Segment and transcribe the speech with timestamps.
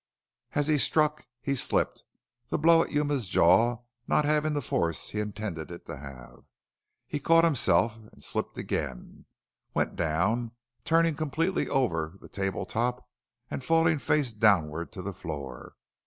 [0.53, 2.01] As he struck he slipped,
[2.49, 6.45] the blow at Yuma's jaw not having the force he intended it to have.
[7.05, 9.25] He caught himself, slipped again and
[9.75, 10.53] went down,
[10.85, 13.07] turning completely over the table top
[13.51, 15.75] and falling face downward to the floor.